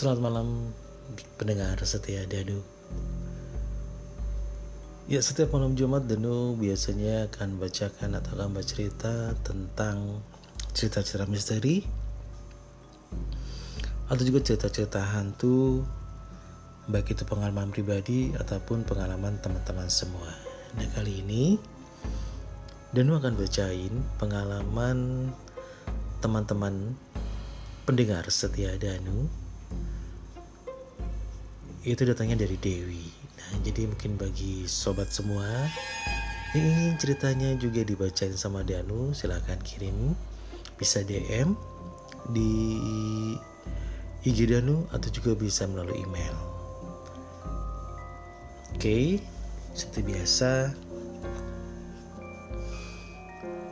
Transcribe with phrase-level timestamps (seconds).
[0.00, 0.72] Selamat malam
[1.36, 2.64] pendengar setia Danu.
[5.04, 10.24] Ya setiap malam Jumat Danu biasanya akan bacakan atau akan bercerita tentang
[10.72, 11.84] cerita-cerita misteri
[14.08, 15.84] atau juga cerita-cerita hantu
[16.88, 20.32] baik itu pengalaman pribadi ataupun pengalaman teman-teman semua.
[20.80, 21.60] Nah kali ini
[22.96, 25.28] Danu akan bacain pengalaman
[26.24, 26.96] teman-teman
[27.84, 29.49] pendengar setia Danu
[31.84, 33.04] itu datangnya dari Dewi.
[33.40, 35.48] Nah, jadi mungkin bagi sobat semua
[36.52, 40.12] yang ingin ceritanya juga dibacain sama Danu, silahkan kirim
[40.76, 41.56] bisa DM
[42.36, 42.76] di
[44.26, 46.36] IG Danu atau juga bisa melalui email.
[48.76, 49.22] Oke,
[49.72, 50.50] seperti biasa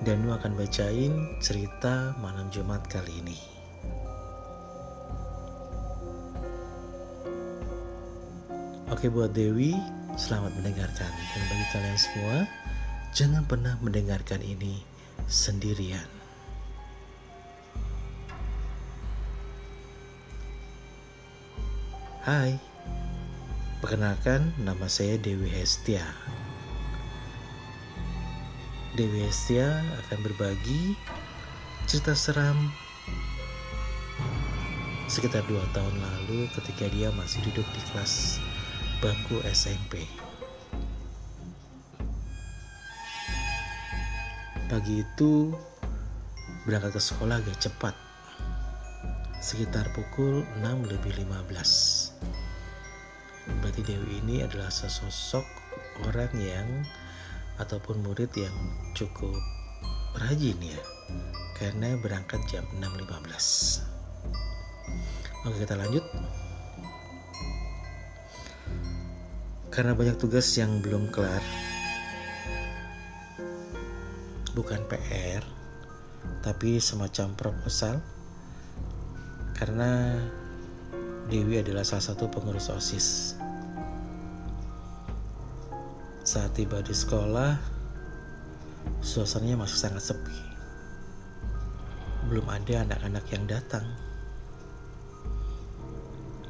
[0.07, 1.13] Danu akan bacain
[1.45, 3.58] cerita malam Jumat kali ini.
[8.89, 9.77] Oke buat Dewi,
[10.17, 11.13] selamat mendengarkan.
[11.13, 12.37] Dan bagi kalian semua,
[13.13, 14.81] jangan pernah mendengarkan ini
[15.29, 16.09] sendirian.
[22.25, 22.57] Hai,
[23.85, 26.09] perkenalkan nama saya Dewi Hestia.
[28.97, 30.97] Dewi Hestia akan berbagi
[31.85, 32.57] cerita seram
[35.13, 38.41] sekitar dua tahun lalu ketika dia masih duduk di kelas
[38.99, 40.03] bangku SMP.
[44.67, 45.55] Pagi itu
[46.67, 47.95] berangkat ke sekolah agak cepat,
[49.39, 52.19] sekitar pukul 6 lebih 15.
[53.63, 55.47] Berarti Dewi ini adalah sesosok
[56.11, 56.67] orang yang
[57.63, 58.57] ataupun murid yang
[58.99, 59.39] cukup
[60.19, 60.83] rajin ya,
[61.55, 65.47] karena berangkat jam 6.15.
[65.47, 66.03] Oke kita lanjut.
[69.79, 71.39] Karena banyak tugas yang belum kelar,
[74.51, 75.47] bukan PR,
[76.43, 78.03] tapi semacam proposal.
[79.55, 80.19] Karena
[81.31, 83.39] Dewi adalah salah satu pengurus OSIS.
[86.27, 87.55] Saat tiba di sekolah,
[88.99, 90.39] suasananya masih sangat sepi.
[92.27, 93.87] Belum ada anak-anak yang datang.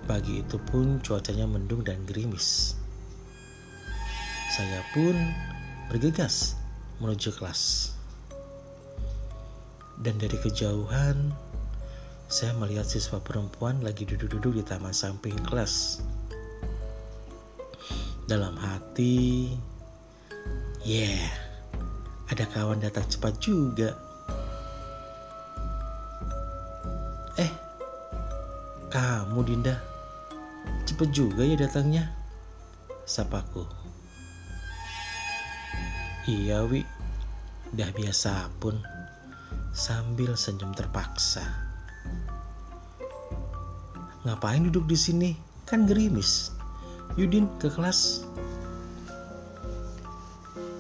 [0.09, 2.78] Pagi itu pun cuacanya mendung dan gerimis.
[4.59, 5.15] Saya pun
[5.87, 6.59] bergegas
[6.99, 7.95] menuju kelas.
[10.03, 11.31] Dan dari kejauhan,
[12.27, 16.03] saya melihat siswa perempuan lagi duduk-duduk di taman samping kelas.
[18.27, 19.55] Dalam hati,
[20.83, 21.31] yeah,
[22.27, 23.95] ada kawan datang cepat juga.
[27.39, 27.53] Eh,
[28.91, 29.79] kamu Dinda,
[30.83, 32.11] cepet juga ya datangnya,
[33.07, 33.87] sapaku.
[36.29, 36.85] Iya Wi,
[37.73, 38.77] udah biasa pun
[39.73, 41.41] sambil senyum terpaksa.
[44.29, 45.31] Ngapain duduk di sini?
[45.65, 46.53] Kan gerimis.
[47.17, 48.29] Yudin ke kelas.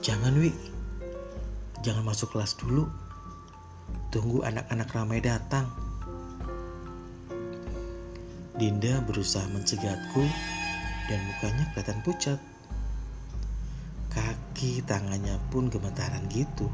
[0.05, 0.53] Jangan Wi,
[1.81, 2.85] jangan masuk kelas dulu.
[4.13, 5.65] Tunggu anak-anak ramai datang.
[8.61, 10.29] Dinda berusaha mencegatku
[11.09, 12.37] dan mukanya kelihatan pucat.
[14.59, 16.67] Kaki tangannya pun gemetaran gitu.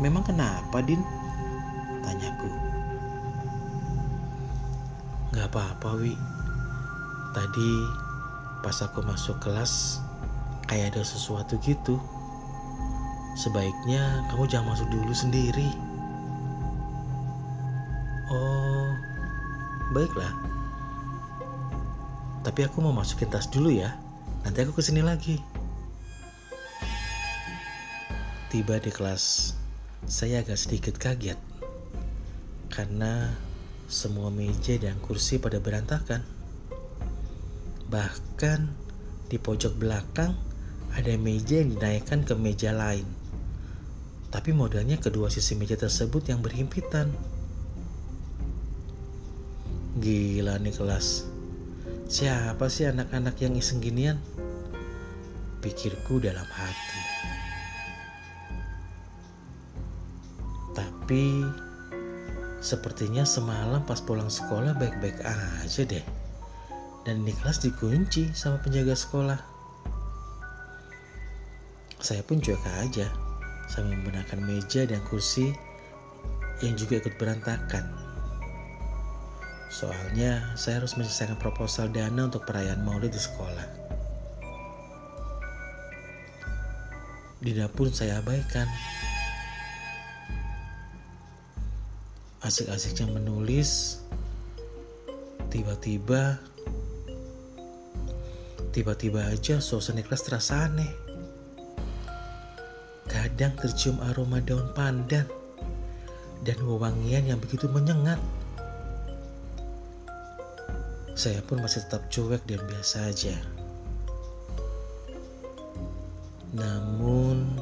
[0.00, 1.04] Memang kenapa, Din?
[2.00, 2.48] Tanyaku.
[5.36, 6.16] Gak apa-apa, Wi.
[7.36, 7.72] Tadi
[8.64, 10.00] pas aku masuk kelas,
[10.72, 12.00] kayak ada sesuatu gitu.
[13.36, 15.68] Sebaiknya kamu jangan masuk dulu sendiri.
[18.32, 18.88] Oh,
[19.92, 20.32] baiklah.
[22.40, 23.92] Tapi aku mau masukin tas dulu ya.
[24.42, 25.38] Nanti aku ke sini lagi.
[28.52, 29.56] Tiba di kelas,
[30.04, 31.40] saya agak sedikit kaget
[32.68, 33.32] karena
[33.88, 36.20] semua meja dan kursi pada berantakan.
[37.88, 38.60] Bahkan
[39.32, 40.36] di pojok belakang
[40.92, 43.08] ada meja yang dinaikkan ke meja lain.
[44.32, 47.12] Tapi modelnya kedua sisi meja tersebut yang berhimpitan.
[49.96, 51.31] Gila nih kelas.
[52.12, 54.20] Siapa sih anak-anak yang iseng ginian?
[55.64, 57.00] Pikirku dalam hati.
[60.76, 61.40] Tapi
[62.60, 66.04] sepertinya semalam pas pulang sekolah baik-baik aja deh.
[67.08, 69.40] Dan di kelas dikunci sama penjaga sekolah.
[71.96, 73.08] Saya pun cuek aja
[73.72, 75.48] sambil membenarkan meja dan kursi
[76.60, 78.01] yang juga ikut berantakan.
[79.72, 83.64] Soalnya saya harus menyelesaikan proposal dana untuk perayaan maulid di sekolah.
[87.40, 88.68] Dinda pun saya abaikan.
[92.44, 94.02] Asik-asiknya menulis,
[95.48, 96.36] tiba-tiba
[98.76, 100.92] tiba-tiba aja suasana kelas terasa aneh.
[103.08, 105.24] Kadang tercium aroma daun pandan
[106.44, 108.20] dan wewangian yang begitu menyengat.
[111.12, 113.36] Saya pun masih tetap cuek dan biasa aja.
[116.56, 117.52] Namun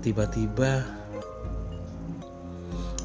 [0.00, 0.80] tiba-tiba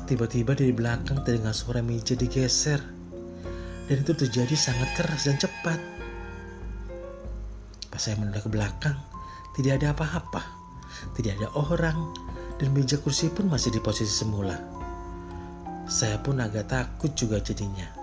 [0.07, 2.79] tiba-tiba dari belakang terdengar suara meja digeser
[3.91, 5.79] dan itu terjadi sangat keras dan cepat.
[7.91, 8.95] Pas saya menoleh ke belakang,
[9.59, 10.47] tidak ada apa-apa,
[11.19, 12.15] tidak ada orang,
[12.55, 14.55] dan meja kursi pun masih di posisi semula.
[15.91, 18.00] Saya pun agak takut juga jadinya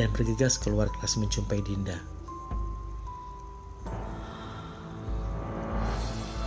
[0.00, 2.00] dan bergegas keluar kelas menjumpai Dinda.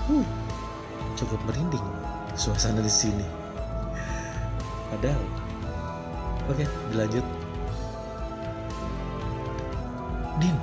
[0.09, 0.25] Uh,
[1.13, 1.85] cukup merinding
[2.33, 3.21] suasana di sini.
[4.89, 5.21] Padahal,
[6.49, 7.21] oke dilanjut.
[10.41, 10.57] Din,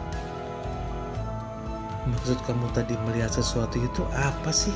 [2.10, 4.75] maksud kamu tadi melihat sesuatu itu apa sih?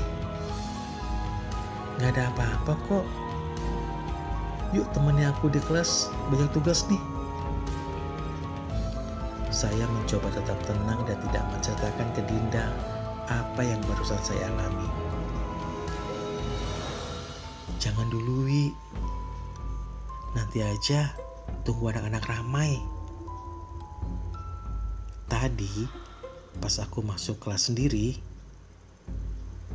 [1.99, 3.06] Gak ada apa-apa kok.
[4.70, 7.13] Yuk temennya aku di kelas banyak tugas nih.
[9.64, 12.69] Saya mencoba tetap tenang dan tidak menceritakan ke Dinda
[13.32, 14.84] apa yang barusan saya alami.
[17.81, 18.76] Jangan dulu, Wi.
[20.37, 21.16] Nanti aja
[21.64, 22.76] tunggu anak-anak ramai.
[25.32, 25.88] Tadi,
[26.61, 28.20] pas aku masuk kelas sendiri,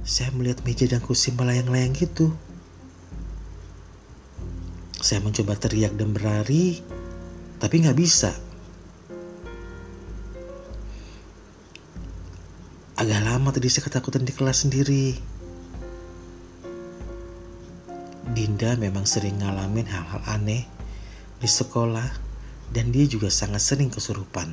[0.06, 2.30] saya melihat meja dan kursi melayang-layang gitu.
[5.02, 6.78] Saya mencoba teriak dan berlari,
[7.58, 8.49] tapi nggak bisa.
[13.00, 15.16] Agak lama tadi saya ketakutan di kelas sendiri.
[18.36, 20.68] Dinda memang sering ngalamin hal-hal aneh
[21.40, 22.12] di sekolah
[22.76, 24.52] dan dia juga sangat sering kesurupan.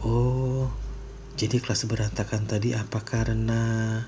[0.00, 0.72] Oh,
[1.36, 4.00] jadi kelas berantakan tadi apa karena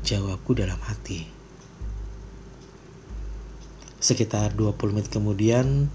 [0.00, 1.28] jawabku dalam hati.
[4.00, 5.92] Sekitar 20 menit kemudian,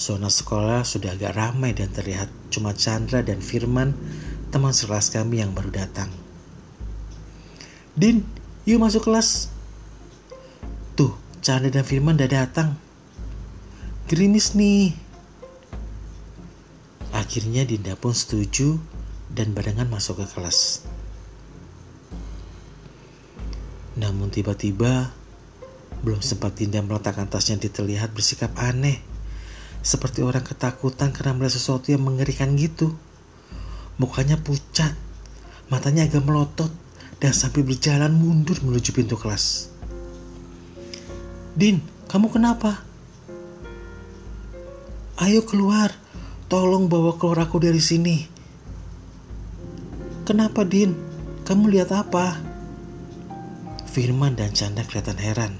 [0.00, 3.92] Zona sekolah sudah agak ramai dan terlihat cuma Chandra dan Firman,
[4.48, 6.08] teman sekelas kami yang baru datang.
[7.92, 8.24] Din,
[8.64, 9.52] yuk masuk kelas.
[10.96, 11.12] Tuh,
[11.44, 12.80] Chandra dan Firman udah datang.
[14.08, 14.96] Gerimis nih.
[17.12, 18.80] Akhirnya Dinda pun setuju
[19.28, 20.80] dan barengan masuk ke kelas.
[24.00, 25.12] Namun tiba-tiba
[26.00, 29.09] belum sempat Dinda meletakkan tasnya di terlihat bersikap aneh
[29.80, 32.92] seperti orang ketakutan karena melihat sesuatu yang mengerikan gitu.
[34.00, 34.96] Mukanya pucat,
[35.68, 36.72] matanya agak melotot,
[37.20, 39.68] dan sambil berjalan mundur menuju pintu kelas.
[41.52, 42.80] Din, kamu kenapa?
[45.20, 45.92] Ayo keluar,
[46.48, 48.24] tolong bawa keluar aku dari sini.
[50.24, 50.96] Kenapa Din?
[51.44, 52.40] Kamu lihat apa?
[53.90, 55.52] Firman dan Canda kelihatan heran.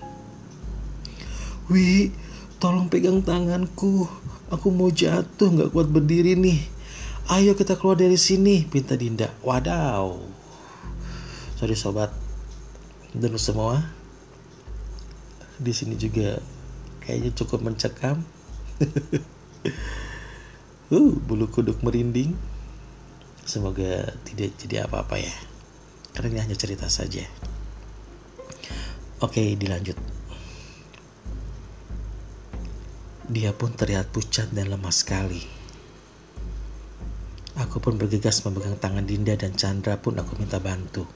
[1.69, 2.15] Wih,
[2.61, 4.05] Tolong pegang tanganku.
[4.53, 6.61] Aku mau jatuh nggak kuat berdiri nih.
[7.33, 9.33] Ayo kita keluar dari sini, pinta Dinda.
[9.41, 10.21] Wadaw.
[11.57, 12.13] Sorry sobat.
[13.17, 13.81] Dan semua.
[15.57, 16.37] Di sini juga
[17.01, 18.29] kayaknya cukup mencekam.
[20.93, 22.37] uh, bulu kuduk merinding.
[23.49, 25.33] Semoga tidak jadi apa-apa ya.
[26.13, 27.25] Karena ini hanya cerita saja.
[29.25, 30.10] Oke, dilanjut.
[33.31, 35.39] Dia pun terlihat pucat dan lemas sekali.
[37.63, 41.07] Aku pun bergegas memegang tangan Dinda dan Chandra pun aku minta bantu.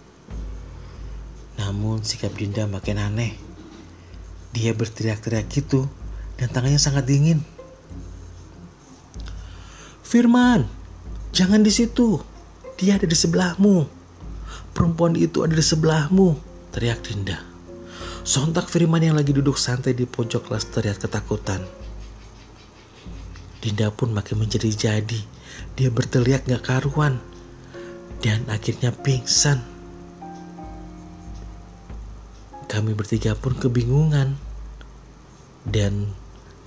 [1.58, 3.34] Namun sikap Dinda makin aneh.
[4.54, 5.90] Dia berteriak-teriak gitu
[6.38, 7.42] dan tangannya sangat dingin.
[10.06, 10.70] Firman,
[11.34, 12.22] jangan di situ.
[12.78, 13.90] Dia ada di sebelahmu.
[14.70, 16.38] Perempuan itu ada di sebelahmu,
[16.70, 17.42] teriak Dinda.
[18.22, 21.58] Sontak Firman yang lagi duduk santai di pojok kelas teriak ketakutan.
[23.64, 25.20] Dinda pun makin menjadi-jadi.
[25.72, 27.16] Dia berteriak gak karuan.
[28.20, 29.64] Dan akhirnya pingsan.
[32.68, 34.36] Kami bertiga pun kebingungan.
[35.64, 36.12] Dan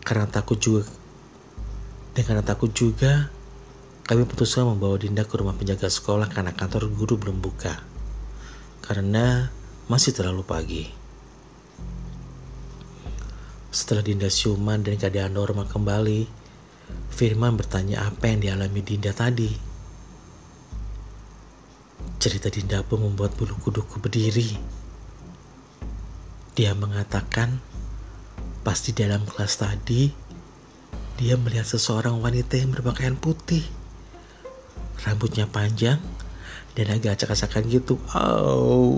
[0.01, 0.89] karena takut juga
[2.17, 3.29] dan karena takut juga
[4.09, 7.77] kami putuskan membawa Dinda ke rumah penjaga sekolah karena kantor guru belum buka.
[8.81, 9.53] Karena
[9.85, 10.83] masih terlalu pagi.
[13.69, 16.25] Setelah Dinda siuman dan keadaan normal kembali,
[17.11, 19.49] Firman bertanya apa yang dialami Dinda tadi.
[22.21, 24.53] Cerita Dinda pun membuat bulu kuduku berdiri.
[26.57, 27.57] Dia mengatakan,
[28.61, 30.09] pas di dalam kelas tadi,
[31.17, 33.65] dia melihat seseorang wanita yang berpakaian putih.
[35.01, 35.97] Rambutnya panjang
[36.77, 37.97] dan agak acak-acakan gitu.
[38.13, 38.93] Oh,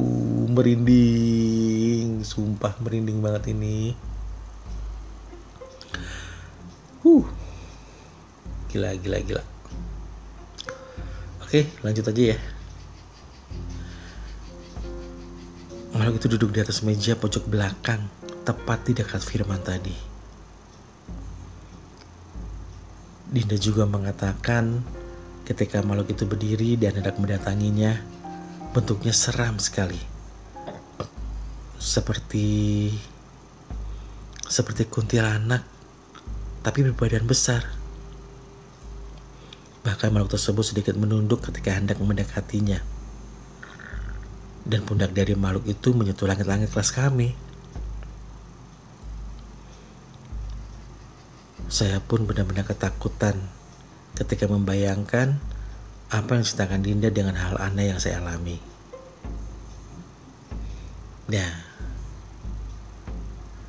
[0.51, 2.19] merinding.
[2.27, 3.96] Sumpah merinding banget ini.
[7.00, 7.24] Huh.
[8.70, 9.44] Gila, gila, gila.
[11.42, 12.38] Oke, lanjut aja ya.
[15.98, 18.06] Makhluk itu duduk di atas meja pojok belakang,
[18.46, 19.98] tepat di dekat Firman tadi.
[23.34, 24.86] Dinda juga mengatakan
[25.50, 27.98] ketika makhluk itu berdiri dan hendak mendatanginya,
[28.70, 29.98] bentuknya seram sekali.
[31.82, 32.94] Seperti
[34.46, 35.66] seperti kuntilanak
[36.62, 37.79] tapi berbadan besar.
[39.84, 42.84] Bahkan makhluk tersebut sedikit menunduk ketika hendak mendekatinya.
[44.68, 47.34] Dan pundak dari makhluk itu menyentuh langit-langit kelas kami.
[51.70, 53.40] Saya pun benar-benar ketakutan
[54.18, 55.40] ketika membayangkan
[56.10, 58.58] apa yang diceritakan Dinda dengan hal aneh yang saya alami.
[61.30, 61.54] Nah,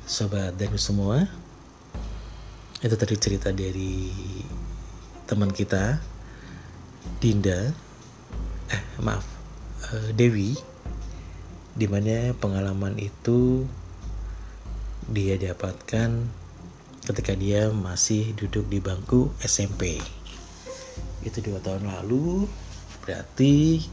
[0.09, 1.29] sobat dan semua,
[2.81, 4.09] itu tadi cerita dari
[5.31, 5.95] teman kita
[7.23, 7.71] Dinda
[8.67, 9.23] eh maaf
[9.87, 10.59] uh, Dewi
[11.71, 13.63] di mana pengalaman itu
[15.07, 16.27] dia dapatkan
[17.07, 20.03] ketika dia masih duduk di bangku SMP
[21.23, 22.43] itu dua tahun lalu
[23.07, 23.87] berarti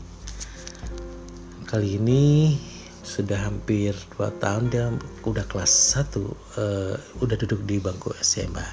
[1.70, 2.58] kali ini
[3.06, 4.90] sudah hampir dua tahun dia
[5.22, 8.66] udah kelas 1 uh, eh, udah duduk di bangku SMA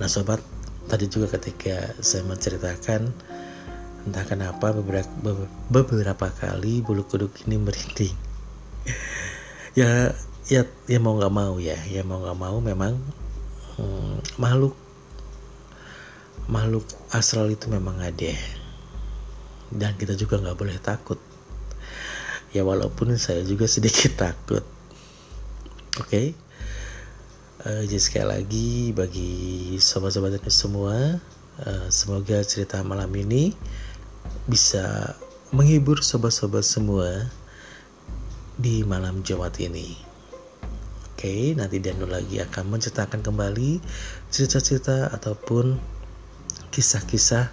[0.00, 0.40] nah sobat
[0.88, 3.10] tadi juga ketika saya menceritakan
[4.00, 5.12] Entah kenapa beberapa,
[5.68, 8.16] beberapa kali bulu kuduk ini merinding.
[9.80, 10.16] ya,
[10.48, 12.96] ya, ya mau nggak mau ya, ya mau nggak mau memang
[13.76, 14.72] hmm, makhluk
[16.48, 16.82] makhluk
[17.12, 18.34] astral itu memang ada
[19.70, 21.20] dan kita juga nggak boleh takut.
[22.56, 24.64] Ya walaupun saya juga sedikit takut.
[26.00, 26.08] Oke.
[26.08, 26.26] Okay?
[27.60, 29.32] Uh, jadi sekali lagi bagi
[29.76, 31.20] sobat-sobat semua,
[31.60, 33.52] uh, semoga cerita malam ini
[34.48, 35.12] bisa
[35.52, 37.28] menghibur sobat-sobat semua
[38.56, 39.92] di malam Jumat ini.
[41.12, 43.76] Oke, nanti Danu lagi akan menceritakan kembali
[44.32, 45.76] cerita-cerita ataupun
[46.72, 47.52] kisah-kisah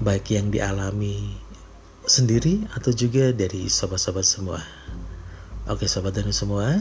[0.00, 1.36] baik yang dialami
[2.08, 4.64] sendiri atau juga dari sobat-sobat semua.
[5.68, 6.80] Oke, sobat Danu semua,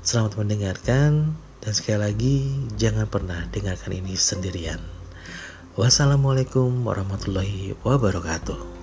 [0.00, 2.36] selamat mendengarkan dan sekali lagi
[2.80, 4.80] jangan pernah dengarkan ini sendirian.
[5.76, 8.79] Wassalamualaikum warahmatullahi wabarakatuh.